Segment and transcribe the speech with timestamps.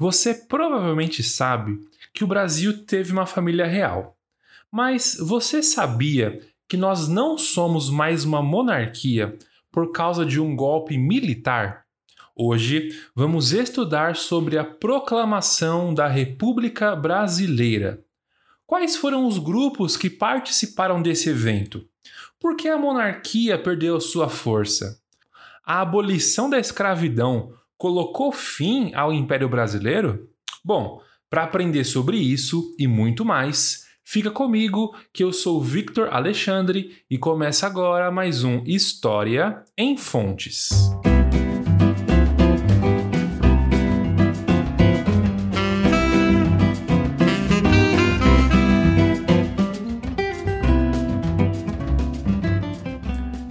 [0.00, 1.78] Você provavelmente sabe
[2.14, 4.16] que o Brasil teve uma família real.
[4.72, 9.36] Mas você sabia que nós não somos mais uma monarquia
[9.70, 11.84] por causa de um golpe militar?
[12.34, 18.02] Hoje vamos estudar sobre a proclamação da República Brasileira.
[18.66, 21.86] Quais foram os grupos que participaram desse evento?
[22.40, 24.98] Por que a monarquia perdeu sua força?
[25.62, 30.28] A abolição da escravidão colocou fim ao Império Brasileiro?
[30.62, 37.02] Bom, para aprender sobre isso e muito mais, fica comigo que eu sou Victor Alexandre
[37.10, 40.90] e começa agora mais um História em Fontes.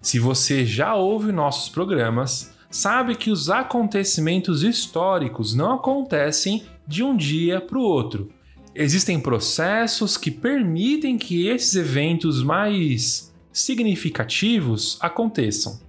[0.00, 7.16] Se você já ouve nossos programas, sabe que os acontecimentos históricos não acontecem de um
[7.16, 8.30] dia para o outro.
[8.74, 15.80] Existem processos que permitem que esses eventos mais significativos aconteçam.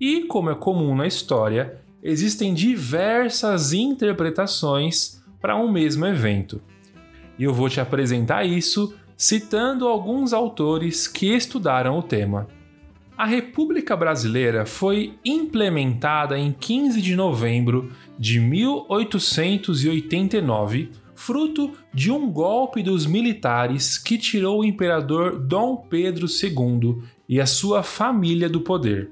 [0.00, 6.60] E, como é comum na história, existem diversas interpretações para um mesmo evento.
[7.38, 12.48] E eu vou te apresentar isso citando alguns autores que estudaram o tema.
[13.16, 22.82] A República Brasileira foi implementada em 15 de novembro de 1889, fruto de um golpe
[22.82, 29.10] dos militares que tirou o imperador Dom Pedro II e a sua família do poder.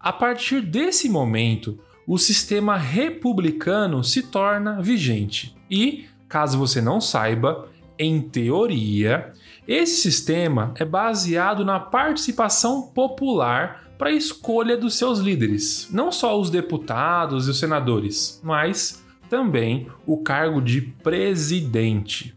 [0.00, 7.68] A partir desse momento, o sistema republicano se torna vigente e, caso você não saiba,
[7.98, 9.34] em teoria,
[9.68, 16.40] esse sistema é baseado na participação popular para a escolha dos seus líderes, não só
[16.40, 22.34] os deputados e os senadores, mas também o cargo de presidente.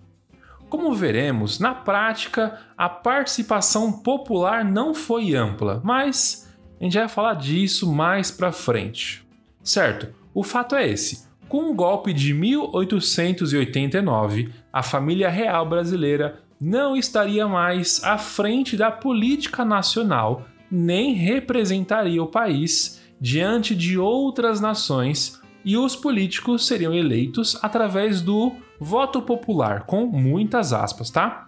[0.67, 7.35] Como veremos, na prática, a participação popular não foi ampla, mas a gente vai falar
[7.35, 9.25] disso mais para frente.
[9.63, 16.95] Certo, o fato é esse: com o golpe de 1889, a família real brasileira não
[16.95, 25.41] estaria mais à frente da política nacional, nem representaria o país diante de outras nações
[25.65, 31.47] e os políticos seriam eleitos através do voto popular, com muitas aspas, tá?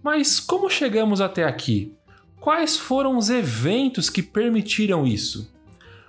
[0.00, 1.96] Mas como chegamos até aqui?
[2.40, 5.52] Quais foram os eventos que permitiram isso?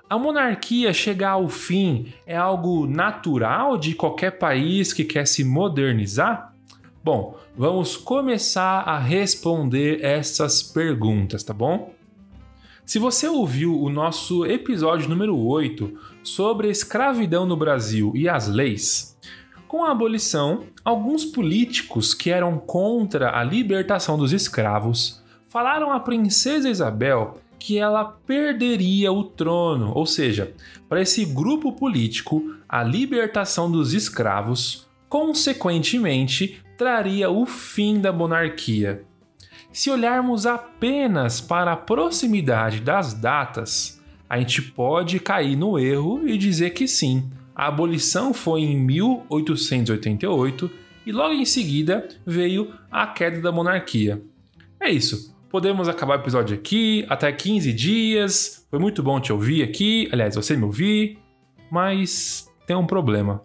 [0.08, 6.53] A monarquia chegar ao fim é algo natural de qualquer país que quer se modernizar?
[7.04, 11.94] Bom, vamos começar a responder essas perguntas, tá bom?
[12.86, 18.48] Se você ouviu o nosso episódio número 8 sobre a escravidão no Brasil e as
[18.48, 19.20] leis,
[19.68, 26.70] com a abolição, alguns políticos que eram contra a libertação dos escravos falaram à princesa
[26.70, 30.54] Isabel que ela perderia o trono, ou seja,
[30.88, 39.04] para esse grupo político, a libertação dos escravos, consequentemente, traria o fim da monarquia.
[39.72, 46.38] Se olharmos apenas para a proximidade das datas, a gente pode cair no erro e
[46.38, 50.72] dizer que sim, a abolição foi em 1888
[51.06, 54.22] e logo em seguida veio a queda da monarquia.
[54.80, 55.34] É isso.
[55.50, 58.66] Podemos acabar o episódio aqui, até 15 dias.
[58.72, 60.10] Foi muito bom te ouvir aqui.
[60.12, 61.20] Aliás, você me ouvir.
[61.72, 63.44] Mas tem um problema.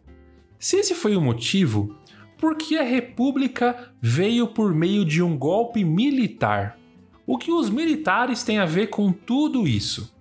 [0.59, 1.95] Se esse foi o motivo,
[2.39, 6.79] por que a República veio por meio de um golpe militar?
[7.27, 10.15] O que os militares têm a ver com tudo isso?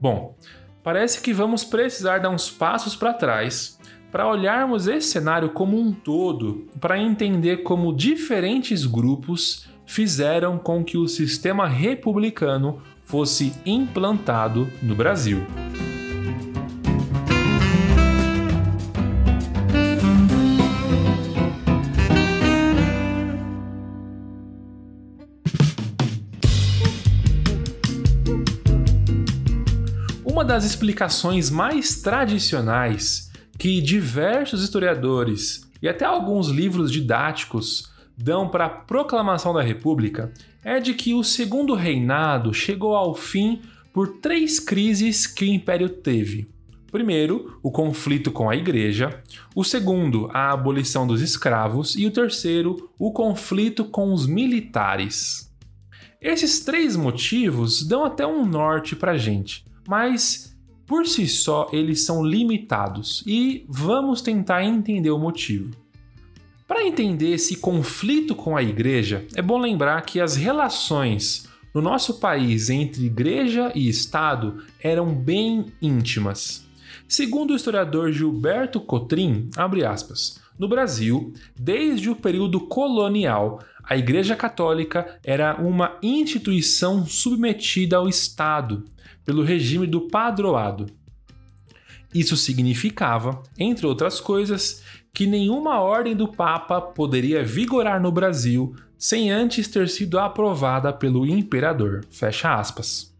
[0.00, 0.36] Bom,
[0.82, 5.92] parece que vamos precisar dar uns passos para trás para olharmos esse cenário como um
[5.92, 14.94] todo, para entender como diferentes grupos fizeram com que o sistema republicano fosse implantado no
[14.94, 15.46] Brasil.
[30.50, 37.88] Das explicações mais tradicionais que diversos historiadores e até alguns livros didáticos
[38.18, 40.32] dão para a proclamação da República
[40.64, 43.62] é de que o segundo reinado chegou ao fim
[43.92, 46.50] por três crises que o Império teve.
[46.90, 49.22] Primeiro, o conflito com a Igreja,
[49.54, 55.48] o segundo, a abolição dos escravos, e o terceiro, o conflito com os militares.
[56.20, 60.56] Esses três motivos dão até um norte para gente, mas
[60.86, 65.70] por si só eles são limitados e vamos tentar entender o motivo.
[66.66, 72.18] Para entender esse conflito com a igreja, é bom lembrar que as relações no nosso
[72.18, 76.66] país entre igreja e Estado eram bem íntimas.
[77.06, 79.48] Segundo o historiador Gilberto Cotrim,
[79.88, 88.08] aspas, no Brasil, desde o período colonial, a Igreja Católica era uma instituição submetida ao
[88.08, 88.84] Estado
[89.30, 90.86] pelo regime do padroado.
[92.12, 94.82] Isso significava, entre outras coisas,
[95.14, 101.24] que nenhuma ordem do Papa poderia vigorar no Brasil sem antes ter sido aprovada pelo
[101.24, 102.04] imperador.
[102.10, 103.14] Fecha aspas.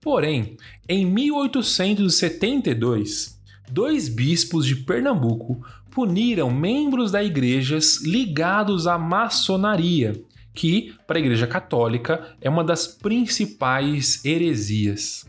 [0.00, 0.56] Porém,
[0.88, 10.20] em 1872, dois bispos de Pernambuco puniram membros da igrejas ligados à maçonaria,
[10.56, 15.24] que, para a Igreja Católica, é uma das principais heresias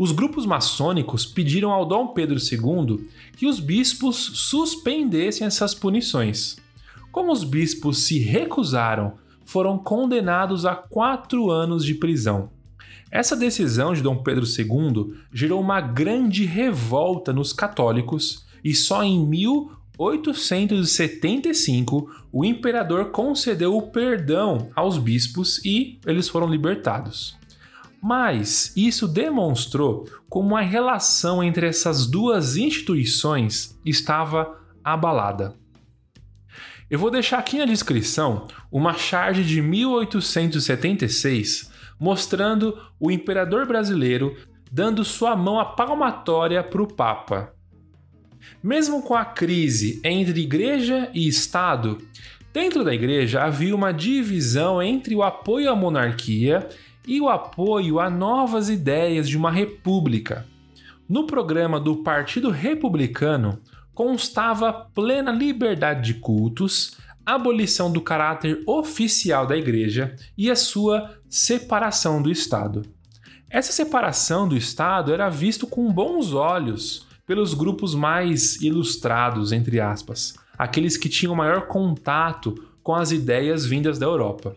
[0.00, 3.06] os grupos maçônicos pediram ao Dom Pedro II
[3.36, 6.56] que os bispos suspendessem essas punições.
[7.12, 12.48] Como os bispos se recusaram, foram condenados a quatro anos de prisão.
[13.10, 19.22] Essa decisão de Dom Pedro II gerou uma grande revolta nos católicos e só em
[20.00, 27.36] 1875 o imperador concedeu o perdão aos bispos e eles foram libertados.
[28.02, 35.54] Mas isso demonstrou como a relação entre essas duas instituições estava abalada.
[36.88, 41.70] Eu vou deixar aqui na descrição uma charge de 1876
[42.00, 44.34] mostrando o imperador brasileiro
[44.72, 47.52] dando sua mão à palmatória para o Papa.
[48.62, 51.98] Mesmo com a crise entre igreja e Estado,
[52.52, 56.68] dentro da igreja havia uma divisão entre o apoio à monarquia
[57.06, 60.46] e o apoio a novas ideias de uma república.
[61.08, 63.58] No programa do Partido Republicano
[63.94, 66.96] constava plena liberdade de cultos,
[67.26, 72.82] abolição do caráter oficial da Igreja e a sua separação do Estado.
[73.48, 80.34] Essa separação do Estado era visto com bons olhos pelos grupos mais ilustrados, entre aspas,
[80.58, 84.56] aqueles que tinham maior contato com as ideias vindas da Europa.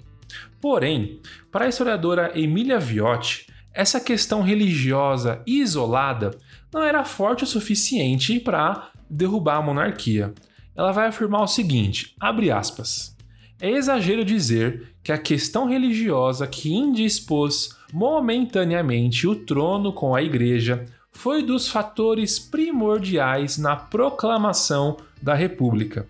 [0.59, 1.19] Porém,
[1.51, 6.31] para a historiadora Emília Viotti, essa questão religiosa isolada
[6.73, 10.33] não era forte o suficiente para derrubar a monarquia.
[10.75, 13.15] Ela vai afirmar o seguinte, abre aspas,
[13.61, 20.87] é exagero dizer que a questão religiosa que indispôs momentaneamente o trono com a igreja
[21.13, 26.07] foi dos fatores primordiais na proclamação da República.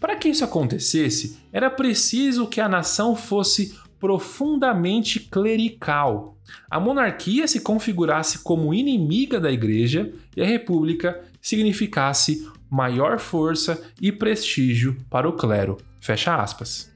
[0.00, 6.36] Para que isso acontecesse, era preciso que a nação fosse profundamente clerical.
[6.68, 14.10] A monarquia se configurasse como inimiga da igreja e a república significasse maior força e
[14.10, 15.78] prestígio para o clero.
[16.00, 16.90] Fecha aspas.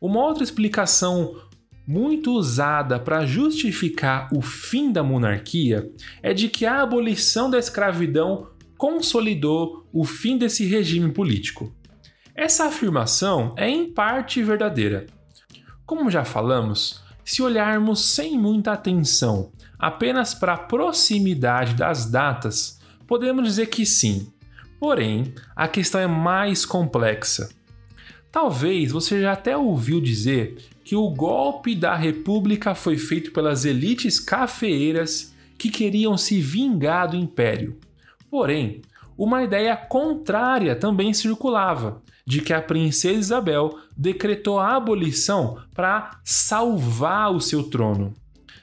[0.00, 1.36] Uma outra explicação
[1.90, 5.90] muito usada para justificar o fim da monarquia
[6.22, 8.46] é de que a abolição da escravidão
[8.78, 11.74] consolidou o fim desse regime político.
[12.32, 15.08] Essa afirmação é em parte verdadeira.
[15.84, 23.44] Como já falamos, se olharmos sem muita atenção apenas para a proximidade das datas, podemos
[23.44, 24.32] dizer que sim.
[24.78, 27.48] Porém, a questão é mais complexa.
[28.32, 34.20] Talvez você já até ouviu dizer que o golpe da República foi feito pelas elites
[34.20, 37.76] cafeeiras que queriam se vingar do império.
[38.30, 38.82] Porém,
[39.18, 47.32] uma ideia contrária também circulava, de que a princesa Isabel decretou a abolição para salvar
[47.34, 48.14] o seu trono.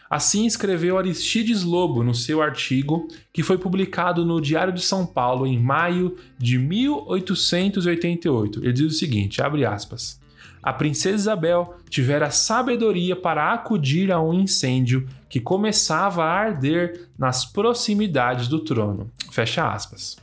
[0.10, 5.46] Assim escreveu Aristides Lobo no seu artigo, que foi publicado no Diário de São Paulo
[5.46, 8.64] em maio de 1888.
[8.64, 10.20] Ele diz o seguinte, abre aspas:
[10.62, 17.46] a princesa Isabel tivera sabedoria para acudir a um incêndio que começava a arder nas
[17.46, 19.12] proximidades do trono.
[19.32, 20.18] Fecha aspas.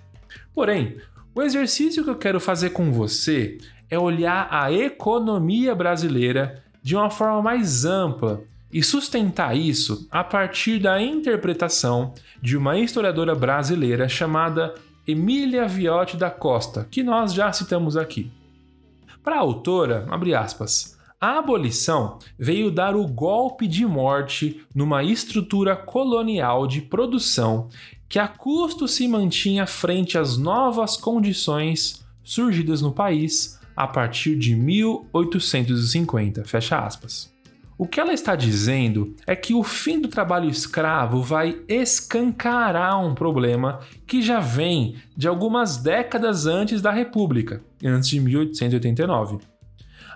[0.55, 0.97] Porém,
[1.35, 7.11] o exercício que eu quero fazer com você é olhar a economia brasileira de uma
[7.11, 8.43] forma mais ampla
[8.75, 12.13] e sustentar isso a partir da interpretação
[12.43, 14.75] de uma historiadora brasileira chamada
[15.07, 18.33] Emília Viotti da Costa, que nós já citamos aqui.
[19.23, 25.77] Para a autora, abre aspas, a abolição veio dar o golpe de morte numa estrutura
[25.77, 27.69] colonial de produção
[28.09, 34.57] que a custo se mantinha frente às novas condições surgidas no país a partir de
[34.57, 36.45] 1850.
[36.45, 37.34] Fecha aspas.
[37.77, 43.15] O que ela está dizendo é que o fim do trabalho escravo vai escancarar um
[43.15, 49.39] problema que já vem de algumas décadas antes da República, antes de 1889.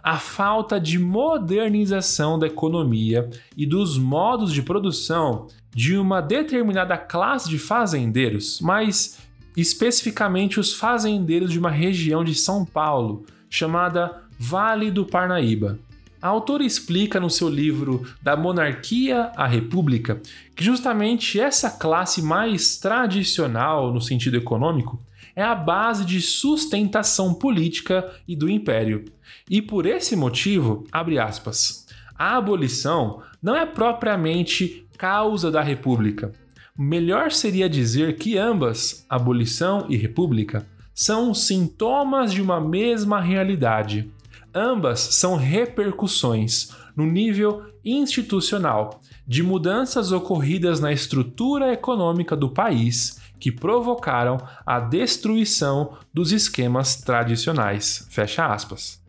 [0.00, 7.49] A falta de modernização da economia e dos modos de produção de uma determinada classe
[7.49, 9.19] de fazendeiros, mas
[9.57, 15.81] especificamente os fazendeiros de uma região de São Paulo chamada Vale do Parnaíba.
[16.21, 20.21] A autora explica no seu livro Da Monarquia à República
[20.57, 25.01] que justamente essa classe mais tradicional no sentido econômico
[25.37, 29.05] é a base de sustentação política e do império.
[29.49, 31.87] E por esse motivo, abre aspas,
[32.19, 36.33] a abolição não é propriamente causa da república.
[36.77, 44.11] Melhor seria dizer que ambas, abolição e república, são sintomas de uma mesma realidade
[44.59, 53.53] Ambas são repercussões, no nível institucional, de mudanças ocorridas na estrutura econômica do país que
[53.53, 54.37] provocaram
[54.67, 58.09] a destruição dos esquemas tradicionais.
[58.11, 59.00] Fecha aspas.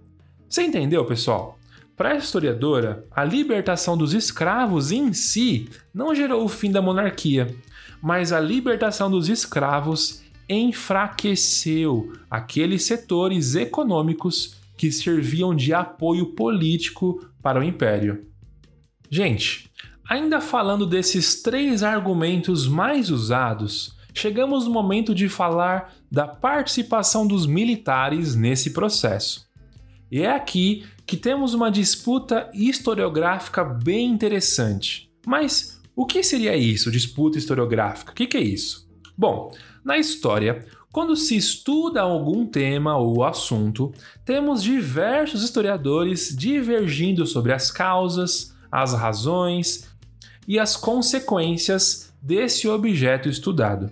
[0.48, 1.58] Você entendeu, pessoal?
[1.98, 7.56] Para a historiadora, a libertação dos escravos em si não gerou o fim da monarquia,
[8.00, 17.60] mas a libertação dos escravos enfraqueceu aqueles setores econômicos que serviam de apoio político para
[17.60, 18.26] o império.
[19.10, 19.70] Gente,
[20.10, 27.46] ainda falando desses três argumentos mais usados, chegamos no momento de falar da participação dos
[27.46, 29.46] militares nesse processo.
[30.10, 35.12] E é aqui que temos uma disputa historiográfica bem interessante.
[35.28, 38.14] Mas o que seria isso, disputa historiográfica?
[38.14, 38.90] O que, que é isso?
[39.18, 39.52] Bom,
[39.84, 43.94] na história, quando se estuda algum tema ou assunto,
[44.26, 49.88] temos diversos historiadores divergindo sobre as causas, as razões
[50.48, 53.92] e as consequências desse objeto estudado.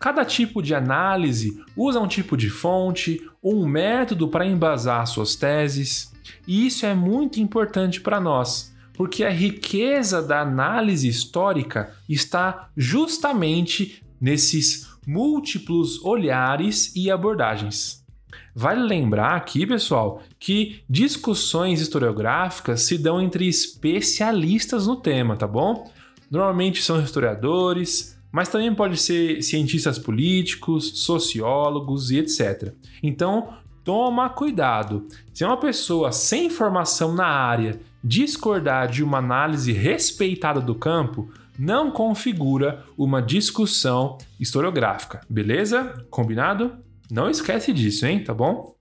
[0.00, 6.12] Cada tipo de análise usa um tipo de fonte, um método para embasar suas teses,
[6.46, 14.02] e isso é muito importante para nós, porque a riqueza da análise histórica está justamente
[14.20, 18.02] nesses múltiplos olhares e abordagens.
[18.54, 25.90] Vale lembrar aqui, pessoal, que discussões historiográficas se dão entre especialistas no tema, tá bom?
[26.30, 32.74] Normalmente são historiadores, mas também pode ser cientistas políticos, sociólogos e etc.
[33.02, 33.54] Então,
[33.84, 35.06] toma cuidado.
[35.32, 41.90] Se uma pessoa sem formação na área discordar de uma análise respeitada do campo, não
[41.90, 46.04] configura uma discussão historiográfica, beleza?
[46.10, 46.76] Combinado?
[47.10, 48.24] Não esquece disso, hein?
[48.24, 48.74] Tá bom?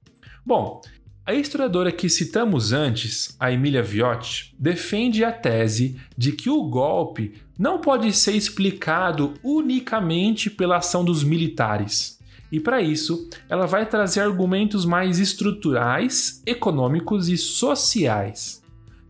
[0.45, 0.81] Bom,
[1.23, 7.35] a historiadora que citamos antes, a Emília Viotti, defende a tese de que o golpe
[7.57, 12.19] não pode ser explicado unicamente pela ação dos militares.
[12.51, 18.60] E para isso, ela vai trazer argumentos mais estruturais, econômicos e sociais.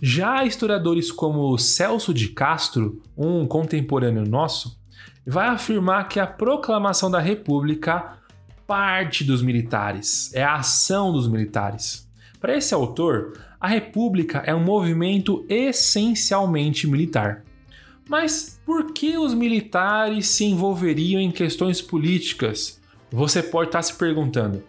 [0.03, 4.81] Já historiadores como Celso de Castro, um contemporâneo nosso,
[5.27, 8.17] vai afirmar que a proclamação da República
[8.65, 12.09] parte dos militares, é a ação dos militares.
[12.39, 17.43] Para esse autor, a República é um movimento essencialmente militar.
[18.09, 22.81] Mas por que os militares se envolveriam em questões políticas?
[23.11, 24.63] Você pode estar se perguntando.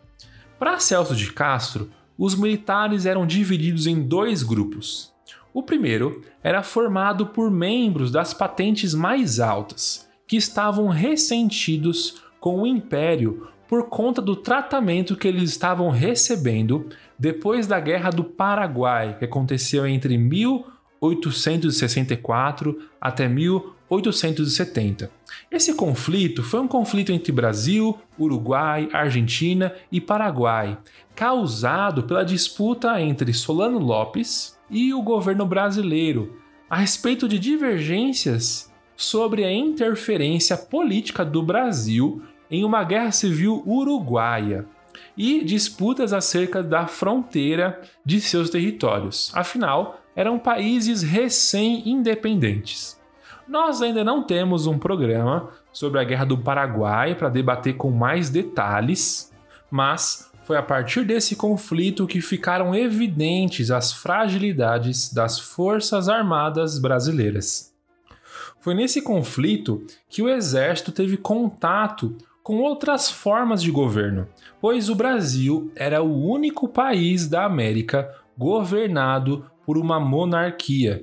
[0.59, 5.12] Para Celso de Castro, os militares eram divididos em dois grupos.
[5.55, 12.67] O primeiro era formado por membros das patentes mais altas, que estavam ressentidos com o
[12.67, 19.25] império por conta do tratamento que eles estavam recebendo depois da Guerra do Paraguai, que
[19.25, 23.83] aconteceu entre 1864 até 1865.
[23.99, 25.11] 1870.
[25.51, 30.79] Esse conflito foi um conflito entre Brasil, Uruguai, Argentina e Paraguai,
[31.15, 36.37] causado pela disputa entre Solano Lopes e o governo brasileiro
[36.69, 44.67] a respeito de divergências sobre a interferência política do Brasil em uma guerra civil uruguaia
[45.17, 49.31] e disputas acerca da fronteira de seus territórios.
[49.35, 52.99] Afinal, eram países recém-independentes.
[53.47, 58.31] Nós ainda não temos um programa sobre a Guerra do Paraguai para debater com mais
[58.31, 59.31] detalhes,
[59.71, 67.73] mas foi a partir desse conflito que ficaram evidentes as fragilidades das Forças Armadas brasileiras.
[68.61, 74.29] Foi nesse conflito que o exército teve contato com outras formas de governo,
[74.61, 81.03] pois o Brasil era o único país da América governado por uma monarquia.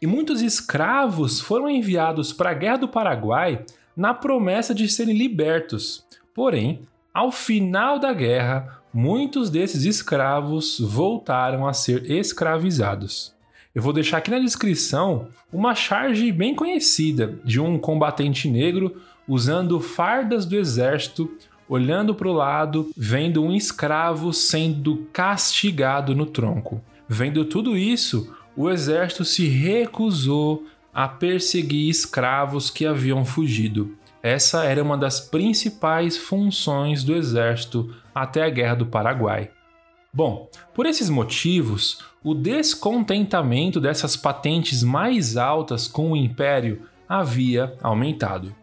[0.00, 3.64] E muitos escravos foram enviados para a Guerra do Paraguai
[3.96, 6.04] na promessa de serem libertos.
[6.34, 6.82] Porém,
[7.14, 13.32] ao final da guerra, muitos desses escravos voltaram a ser escravizados.
[13.72, 19.78] Eu vou deixar aqui na descrição uma charge bem conhecida de um combatente negro usando
[19.78, 21.30] fardas do exército,
[21.68, 26.82] olhando para o lado, vendo um escravo sendo castigado no tronco.
[27.08, 33.96] Vendo tudo isso, o exército se recusou a perseguir escravos que haviam fugido.
[34.24, 39.50] Essa era uma das principais funções do exército até a Guerra do Paraguai.
[40.10, 48.56] Bom, por esses motivos, o descontentamento dessas patentes mais altas com o império havia aumentado.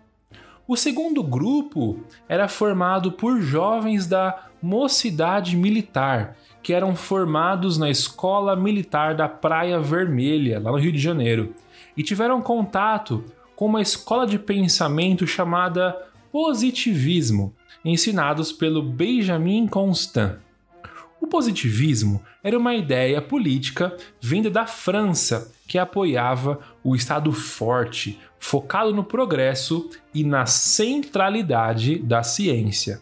[0.68, 8.56] O segundo grupo era formado por jovens da mocidade militar, que eram formados na Escola
[8.56, 11.54] Militar da Praia Vermelha, lá no Rio de Janeiro,
[11.96, 13.24] e tiveram contato
[13.62, 15.96] com uma escola de pensamento chamada
[16.32, 17.54] positivismo,
[17.86, 20.40] ensinados pelo Benjamin Constant.
[21.22, 28.96] O positivismo era uma ideia política vinda da França que apoiava o Estado forte, focado
[28.96, 33.00] no progresso e na centralidade da ciência.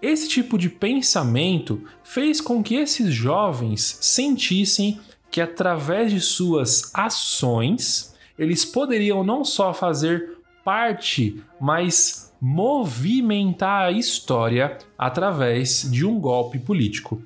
[0.00, 5.00] Esse tipo de pensamento fez com que esses jovens sentissem
[5.32, 14.78] que, através de suas ações, eles poderiam não só fazer parte, mas movimentar a história
[14.98, 17.22] através de um golpe político.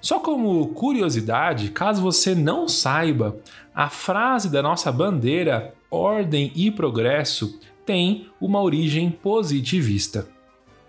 [0.00, 3.36] Só como curiosidade, caso você não saiba,
[3.74, 10.28] a frase da nossa bandeira, ordem e progresso, tem uma origem positivista.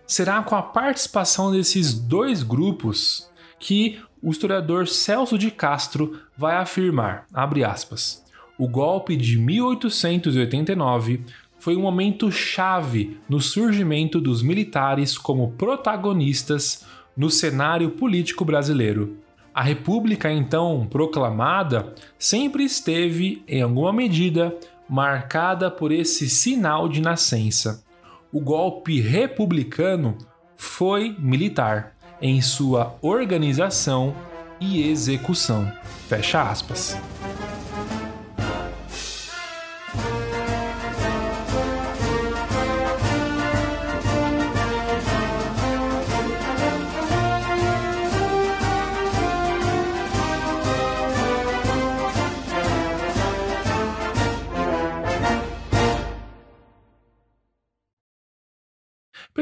[0.05, 7.25] Será com a participação desses dois grupos que o historiador Celso de Castro vai afirmar,
[7.65, 8.23] aspas,
[8.57, 11.21] o golpe de 1889
[11.59, 19.17] foi um momento chave no surgimento dos militares como protagonistas no cenário político brasileiro.
[19.53, 24.55] A República então proclamada sempre esteve, em alguma medida,
[24.87, 27.83] marcada por esse sinal de nascença.
[28.31, 30.17] O golpe republicano
[30.55, 34.15] foi militar em sua organização
[34.59, 35.71] e execução.
[36.07, 36.97] Fecha aspas.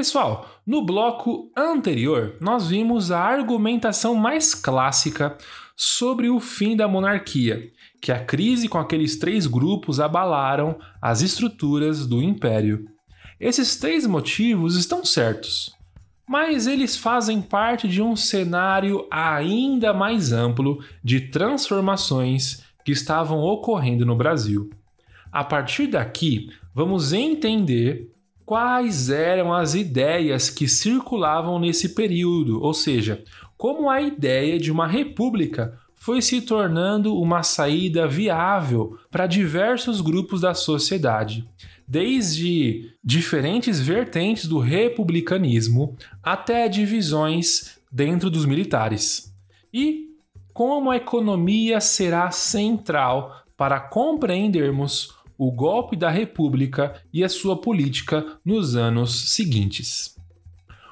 [0.06, 5.36] Pessoal, no bloco anterior, nós vimos a argumentação mais clássica
[5.76, 12.06] sobre o fim da monarquia, que a crise com aqueles três grupos abalaram as estruturas
[12.06, 12.86] do império.
[13.40, 15.76] Esses três motivos estão certos,
[16.30, 24.06] mas eles fazem parte de um cenário ainda mais amplo de transformações que estavam ocorrendo
[24.06, 24.70] no Brasil.
[25.32, 28.15] A partir daqui, vamos entender
[28.46, 33.24] quais eram as ideias que circulavam nesse período, ou seja,
[33.58, 40.42] como a ideia de uma república foi se tornando uma saída viável para diversos grupos
[40.42, 41.44] da sociedade,
[41.88, 49.34] desde diferentes vertentes do republicanismo até divisões dentro dos militares.
[49.74, 50.10] E
[50.54, 58.26] como a economia será central para compreendermos o golpe da República e a sua política
[58.44, 60.16] nos anos seguintes.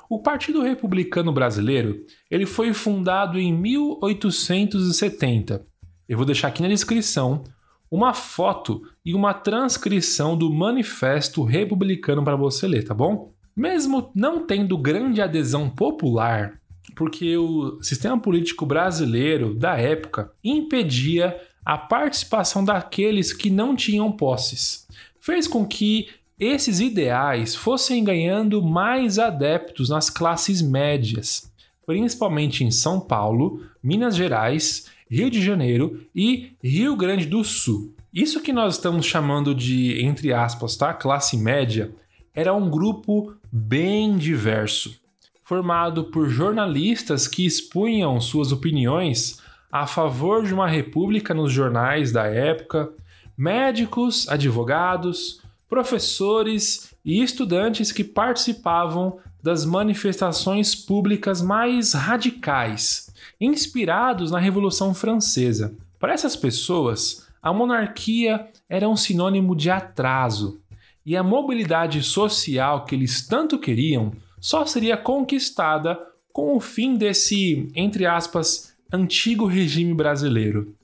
[0.09, 5.65] O Partido Republicano Brasileiro ele foi fundado em 1870.
[6.07, 7.43] Eu vou deixar aqui na descrição
[7.89, 13.31] uma foto e uma transcrição do Manifesto Republicano para você ler, tá bom?
[13.55, 16.59] Mesmo não tendo grande adesão popular,
[16.95, 24.87] porque o sistema político brasileiro da época impedia a participação daqueles que não tinham posses,
[25.19, 31.51] fez com que esses ideais fossem ganhando mais adeptos nas classes médias,
[31.85, 37.93] principalmente em São Paulo, Minas Gerais, Rio de Janeiro e Rio Grande do Sul.
[38.13, 40.93] Isso que nós estamos chamando de, entre aspas, tá?
[40.93, 41.93] classe média,
[42.33, 44.99] era um grupo bem diverso,
[45.43, 49.39] formado por jornalistas que expunham suas opiniões
[49.73, 52.93] a favor de uma república nos jornais da época,
[53.35, 64.93] médicos, advogados, professores e estudantes que participavam das manifestações públicas mais radicais, inspirados na Revolução
[64.93, 65.75] Francesa.
[65.99, 70.61] Para essas pessoas, a monarquia era um sinônimo de atraso,
[71.03, 75.99] e a mobilidade social que eles tanto queriam só seria conquistada
[76.31, 80.75] com o fim desse, entre aspas, antigo regime brasileiro.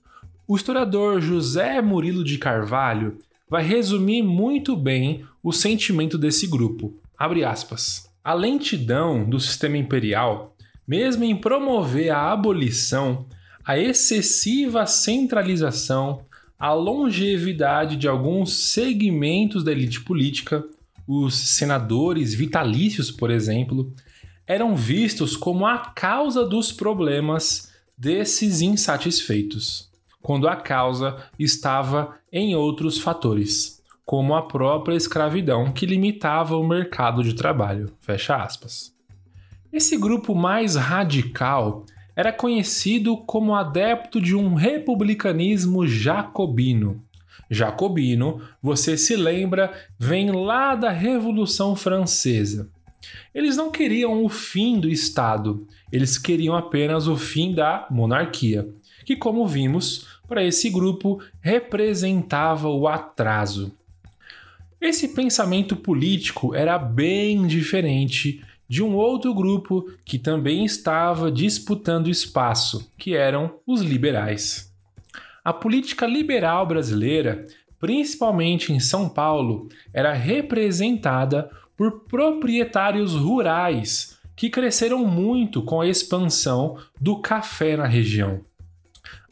[0.47, 6.91] O historiador José Murilo de Carvalho vai resumir muito bem o sentimento desse grupo.
[8.23, 10.55] A lentidão do sistema imperial,
[10.87, 13.27] mesmo em promover a abolição,
[13.63, 16.21] a excessiva centralização,
[16.57, 20.65] a longevidade de alguns segmentos da elite política,
[21.07, 23.93] os senadores vitalícios, por exemplo,
[24.47, 27.68] eram vistos como a causa dos problemas
[27.99, 36.55] desses insatisfeitos, quando a causa estava em outros fatores, como a própria escravidão que limitava
[36.55, 37.91] o mercado de trabalho.
[37.99, 38.95] Fecha aspas.
[39.71, 41.85] Esse grupo mais radical
[42.15, 47.03] era conhecido como adepto de um republicanismo jacobino.
[47.51, 52.71] Jacobino, você se lembra, vem lá da Revolução Francesa.
[53.33, 58.67] Eles não queriam o fim do Estado, eles queriam apenas o fim da monarquia,
[59.05, 63.73] que, como vimos, para esse grupo representava o atraso.
[64.79, 72.91] Esse pensamento político era bem diferente de um outro grupo que também estava disputando espaço,
[72.97, 74.71] que eram os liberais.
[75.43, 77.47] A política liberal brasileira,
[77.79, 81.49] principalmente em São Paulo, era representada
[81.79, 88.41] por proprietários rurais que cresceram muito com a expansão do café na região.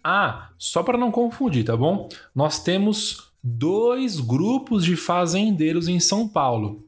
[0.02, 2.08] Ah, só para não confundir, tá bom?
[2.34, 6.86] Nós temos dois grupos de fazendeiros em São Paulo.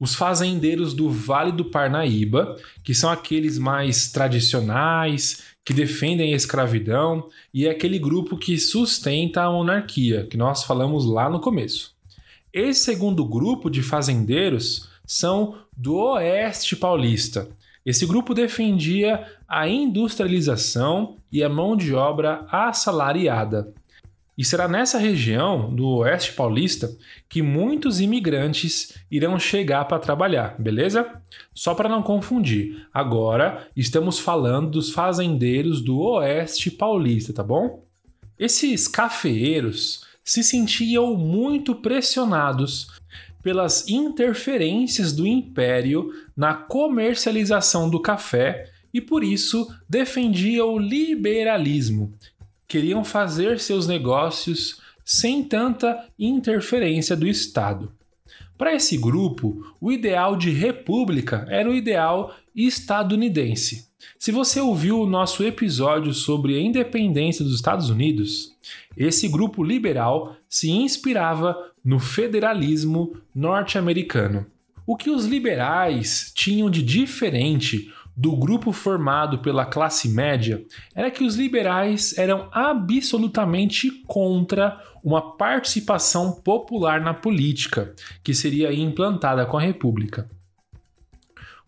[0.00, 7.28] Os fazendeiros do Vale do Parnaíba, que são aqueles mais tradicionais, que defendem a escravidão,
[7.52, 11.92] e é aquele grupo que sustenta a monarquia, que nós falamos lá no começo.
[12.50, 17.48] Esse segundo grupo de fazendeiros são do Oeste Paulista,
[17.84, 23.74] esse grupo defendia a industrialização e a mão de obra assalariada.
[24.36, 26.90] E será nessa região do Oeste Paulista
[27.28, 31.20] que muitos imigrantes irão chegar para trabalhar, beleza?
[31.52, 37.84] Só para não confundir, agora estamos falando dos fazendeiros do Oeste Paulista, tá bom?
[38.38, 42.88] Esses cafeeiros se sentiam muito pressionados
[43.44, 52.10] pelas interferências do império na comercialização do café e por isso defendia o liberalismo.
[52.66, 57.92] Queriam fazer seus negócios sem tanta interferência do Estado.
[58.56, 63.88] Para esse grupo, o ideal de república era o ideal estadunidense.
[64.18, 68.54] Se você ouviu o nosso episódio sobre a independência dos Estados Unidos,
[68.96, 74.46] esse grupo liberal se inspirava no federalismo norte-americano.
[74.86, 80.64] O que os liberais tinham de diferente do grupo formado pela classe média
[80.94, 89.44] era que os liberais eram absolutamente contra uma participação popular na política, que seria implantada
[89.44, 90.28] com a República.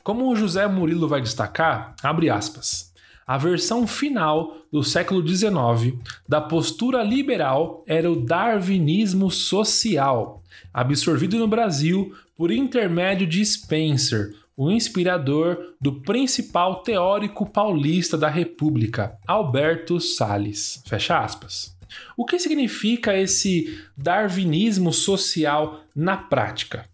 [0.07, 2.93] Como o José Murilo vai destacar, abre aspas.
[3.27, 11.49] A versão final do século XIX da postura liberal era o darwinismo social, absorvido no
[11.49, 20.85] Brasil por intermédio de Spencer, o inspirador do principal teórico paulista da República, Alberto Salles.
[20.87, 21.77] Fecha aspas.
[22.17, 26.87] O que significa esse darwinismo social na prática?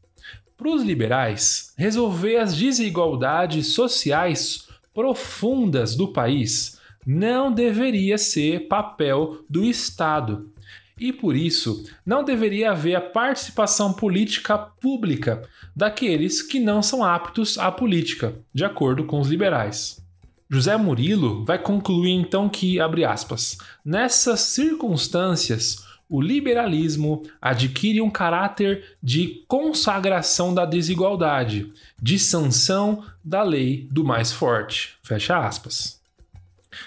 [0.63, 9.65] Para os liberais, resolver as desigualdades sociais profundas do país não deveria ser papel do
[9.65, 10.53] Estado.
[11.01, 15.43] e por isso não deveria haver a participação política pública
[15.75, 20.01] daqueles que não são aptos à política, de acordo com os liberais.
[20.49, 28.85] José Murilo vai concluir então que, abre aspas, nessas circunstâncias, o liberalismo adquire um caráter
[29.03, 34.95] de consagração da desigualdade, de sanção da lei do mais forte.
[35.03, 35.99] Fecha aspas.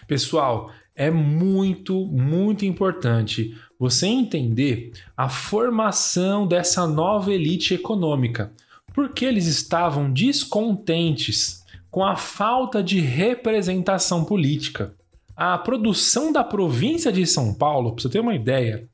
[0.07, 8.51] Pessoal, é muito, muito importante você entender a formação dessa nova elite econômica,
[8.93, 14.93] porque eles estavam descontentes com a falta de representação política.
[15.35, 18.87] A produção da província de São Paulo, para você ter uma ideia,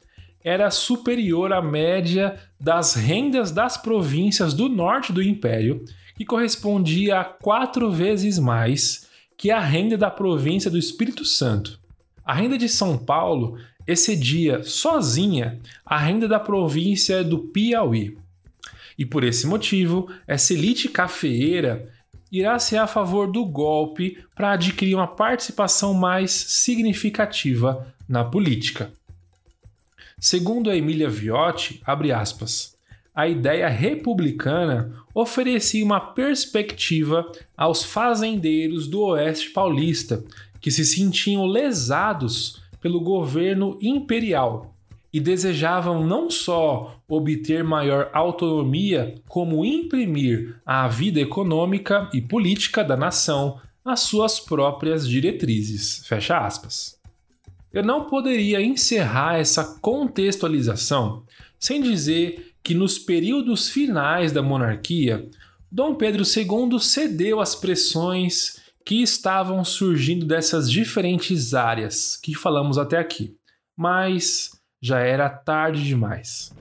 [0.43, 5.83] era superior à média das rendas das províncias do norte do Império,
[6.15, 11.79] que correspondia a quatro vezes mais que a renda da província do Espírito Santo.
[12.23, 18.17] A renda de São Paulo excedia sozinha a renda da província do Piauí.
[18.97, 21.89] E por esse motivo, essa elite cafeeira
[22.31, 28.91] irá ser a favor do golpe para adquirir uma participação mais significativa na política.
[30.23, 32.77] Segundo a Emília Viotti, aspas,
[33.13, 37.25] a ideia republicana oferecia uma perspectiva
[37.57, 40.23] aos fazendeiros do oeste paulista,
[40.61, 44.75] que se sentiam lesados pelo governo imperial
[45.11, 52.95] e desejavam não só obter maior autonomia, como imprimir à vida econômica e política da
[52.95, 56.05] nação as suas próprias diretrizes.
[56.05, 57.00] Fecha aspas.
[57.73, 61.23] Eu não poderia encerrar essa contextualização
[61.59, 65.27] sem dizer que nos períodos finais da monarquia,
[65.71, 72.97] Dom Pedro II cedeu às pressões que estavam surgindo dessas diferentes áreas que falamos até
[72.97, 73.35] aqui,
[73.77, 76.53] mas já era tarde demais.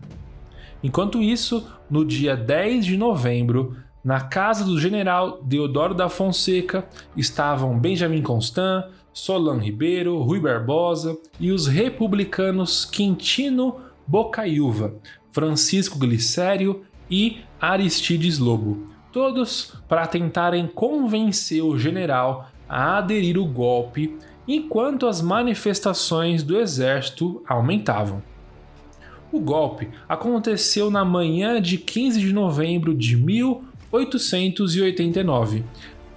[0.82, 7.78] Enquanto isso, no dia 10 de novembro, na casa do general Deodoro da Fonseca estavam
[7.78, 14.94] Benjamin Constant, Solan Ribeiro, Rui Barbosa e os republicanos Quintino Bocaiúva,
[15.32, 24.16] Francisco Glicério e Aristides Lobo, todos para tentarem convencer o general a aderir o golpe
[24.46, 28.22] enquanto as manifestações do exército aumentavam.
[29.32, 35.62] O golpe aconteceu na manhã de 15 de novembro de 1889,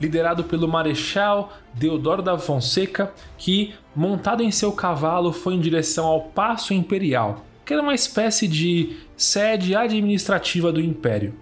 [0.04, 6.22] liderado pelo Marechal Deodoro da Fonseca, que, montado em seu cavalo, foi em direção ao
[6.22, 11.36] Paço Imperial, que era uma espécie de sede administrativa do Império.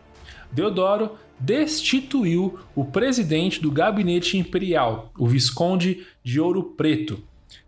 [0.52, 7.20] Deodoro destituiu o presidente do gabinete imperial, o Visconde de Ouro Preto,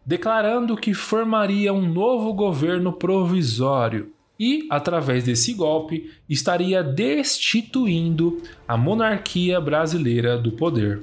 [0.05, 4.11] declarando que formaria um novo governo provisório
[4.43, 11.01] e, através desse golpe, estaria destituindo a monarquia brasileira do poder.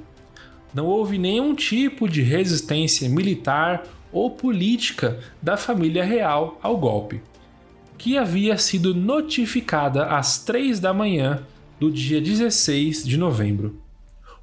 [0.75, 7.19] Não houve nenhum tipo de resistência militar ou política da família real ao golpe,
[7.97, 11.41] que havia sido notificada às três da manhã
[11.79, 13.81] do dia 16 de novembro.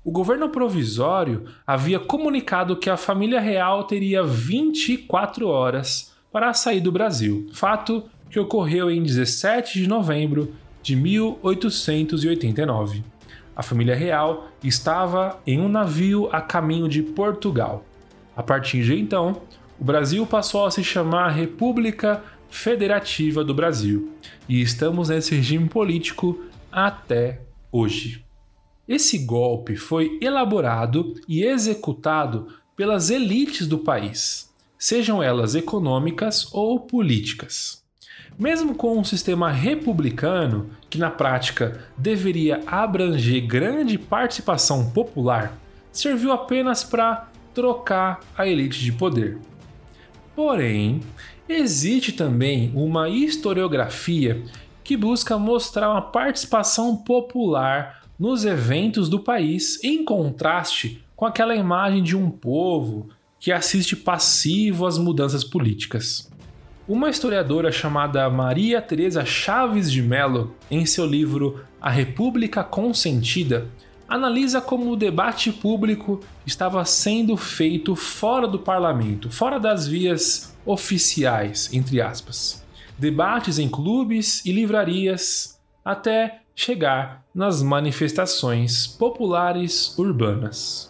[0.05, 6.93] O governo provisório havia comunicado que a família real teria 24 horas para sair do
[6.93, 13.03] Brasil, fato que ocorreu em 17 de novembro de 1889.
[13.55, 17.85] A família real estava em um navio a caminho de Portugal.
[18.37, 19.43] A partir de então,
[19.81, 24.13] o Brasil passou a se chamar República Federativa do Brasil
[24.49, 28.25] e estamos nesse regime político até hoje.
[28.87, 37.85] Esse golpe foi elaborado e executado pelas elites do país, sejam elas econômicas ou políticas.
[38.39, 45.59] Mesmo com um sistema republicano, que na prática deveria abranger grande participação popular,
[45.91, 49.39] serviu apenas para trocar a elite de poder.
[50.37, 51.01] Porém,
[51.49, 54.45] existe também uma historiografia
[54.85, 62.05] que busca mostrar uma participação popular nos eventos do país, em contraste com aquela imagem
[62.05, 63.09] de um povo
[63.41, 66.28] que assiste passivo às mudanças políticas.
[66.89, 73.69] Uma historiadora chamada Maria Teresa Chaves de Mello, em seu livro A República Consentida,
[74.09, 81.69] analisa como o debate público estava sendo feito fora do parlamento, fora das vias oficiais,
[81.75, 82.65] entre aspas.
[82.97, 90.88] Debates em clubes e livrarias, até chegar nas manifestações populares urbanas.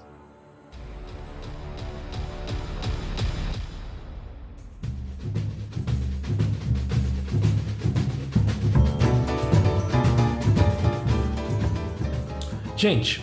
[12.79, 13.21] Gente,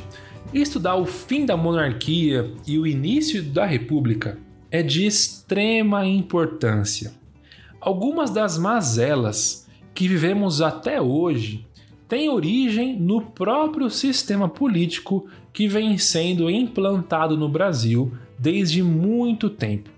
[0.53, 4.37] estudar o fim da monarquia e o início da república
[4.69, 7.13] é de extrema importância.
[7.79, 11.65] Algumas das mazelas que vivemos até hoje
[12.05, 19.89] têm origem no próprio sistema político que vem sendo implantado no Brasil desde muito tempo.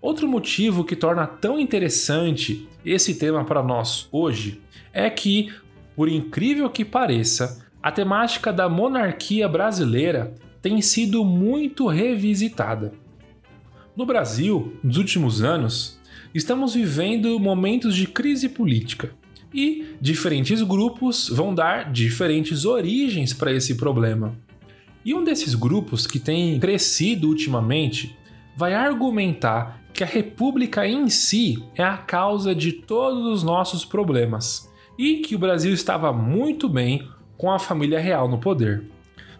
[0.00, 4.60] Outro motivo que torna tão interessante esse tema para nós hoje
[4.92, 5.52] é que,
[5.94, 12.92] por incrível que pareça, a temática da monarquia brasileira tem sido muito revisitada.
[13.96, 15.98] No Brasil, nos últimos anos,
[16.32, 19.12] estamos vivendo momentos de crise política
[19.52, 24.34] e diferentes grupos vão dar diferentes origens para esse problema.
[25.04, 28.16] E um desses grupos que tem crescido ultimamente
[28.56, 34.70] vai argumentar que a república em si é a causa de todos os nossos problemas
[34.96, 38.84] e que o Brasil estava muito bem com a família real no poder.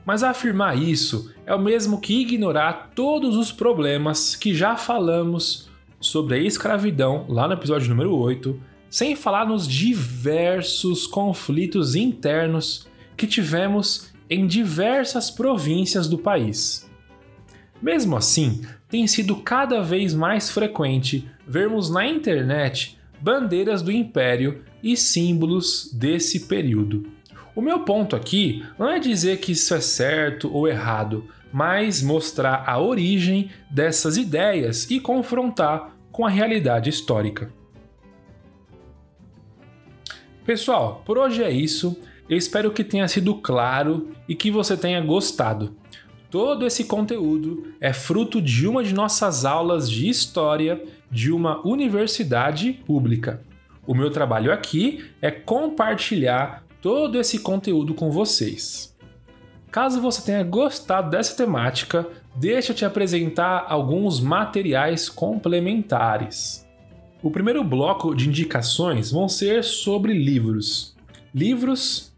[0.04, 6.34] Mas afirmar isso é o mesmo que ignorar todos os problemas que já falamos sobre
[6.34, 14.12] a escravidão lá no episódio número 8, sem falar nos diversos conflitos internos que tivemos
[14.28, 16.90] em diversas províncias do país.
[17.80, 24.96] Mesmo assim, tem sido cada vez mais frequente vermos na internet bandeiras do império e
[24.96, 27.06] símbolos desse período.
[27.54, 32.64] O meu ponto aqui não é dizer que isso é certo ou errado, mas mostrar
[32.66, 37.52] a origem dessas ideias e confrontar com a realidade histórica.
[40.46, 41.96] Pessoal, por hoje é isso.
[42.28, 45.76] Eu espero que tenha sido claro e que você tenha gostado.
[46.30, 52.72] Todo esse conteúdo é fruto de uma de nossas aulas de história de uma universidade
[52.86, 53.42] pública.
[53.86, 58.92] O meu trabalho aqui é compartilhar todo esse conteúdo com vocês.
[59.70, 66.66] Caso você tenha gostado dessa temática, deixa eu te apresentar alguns materiais complementares.
[67.22, 70.96] O primeiro bloco de indicações vão ser sobre livros.
[71.32, 72.12] Livros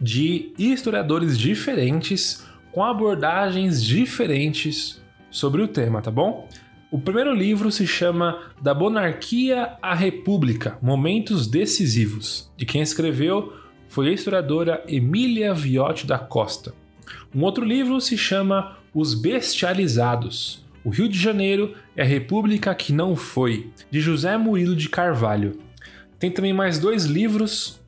[0.00, 6.48] de historiadores diferentes com abordagens diferentes sobre o tema, tá bom?
[6.92, 13.52] O primeiro livro se chama Da Monarquia à República Momentos Decisivos, e quem escreveu
[13.90, 16.72] foi a historiadora Emília Viotti da Costa.
[17.34, 20.64] Um outro livro se chama Os Bestializados.
[20.84, 25.58] O Rio de Janeiro é a República que não foi, de José Murilo de Carvalho.
[26.20, 27.80] Tem também mais dois livros,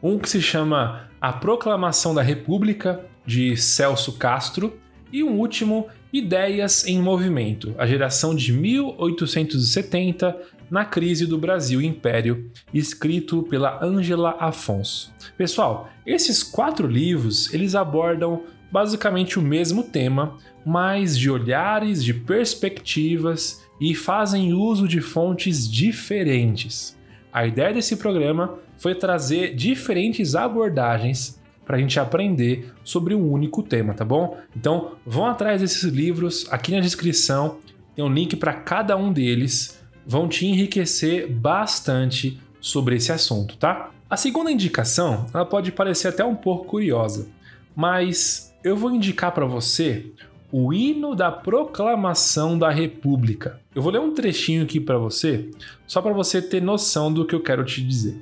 [0.00, 4.78] um que se chama A Proclamação da República, de Celso Castro,
[5.12, 10.36] e um último, Ideias em Movimento, a geração de 1870
[10.70, 15.12] na crise do Brasil Império, escrito pela Angela Afonso.
[15.36, 23.64] Pessoal, esses quatro livros eles abordam basicamente o mesmo tema, mas de olhares, de perspectivas
[23.80, 26.96] e fazem uso de fontes diferentes.
[27.32, 33.62] A ideia desse programa foi trazer diferentes abordagens para a gente aprender sobre um único
[33.62, 34.36] tema, tá bom?
[34.56, 37.58] Então vão atrás desses livros, aqui na descrição
[37.94, 43.90] tem um link para cada um deles, vão te enriquecer bastante sobre esse assunto, tá?
[44.08, 47.28] A segunda indicação, ela pode parecer até um pouco curiosa,
[47.74, 50.06] mas eu vou indicar para você
[50.52, 53.60] o hino da proclamação da República.
[53.74, 55.48] Eu vou ler um trechinho aqui para você,
[55.86, 58.20] só para você ter noção do que eu quero te dizer.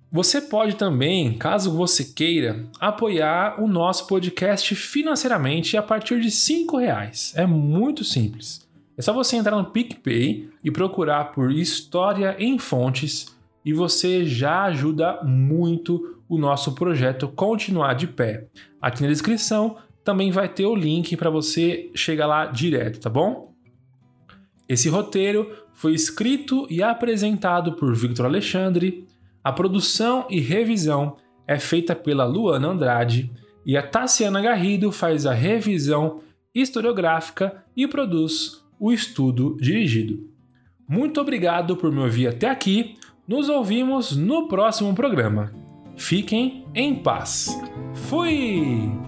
[0.10, 6.80] Você pode também, caso você queira, apoiar o nosso podcast financeiramente a partir de R$
[6.80, 7.34] reais.
[7.36, 8.66] É muito simples.
[8.98, 13.36] É só você entrar no PicPay e procurar por História em Fontes
[13.66, 18.48] e você já ajuda muito o nosso projeto continuar de pé.
[18.82, 19.78] Aqui na descrição
[20.08, 23.54] também vai ter o link para você chegar lá direto, tá bom?
[24.70, 29.06] Esse roteiro foi escrito e apresentado por Victor Alexandre
[29.44, 33.30] a produção e revisão é feita pela Luana Andrade
[33.66, 36.22] e a Tassiana Garrido faz a revisão
[36.56, 40.30] historiográfica e produz o estudo dirigido.
[40.88, 42.96] Muito obrigado por me ouvir até aqui.
[43.28, 45.54] Nos ouvimos no próximo programa.
[45.98, 47.50] Fiquem em paz.
[47.94, 49.07] Fui!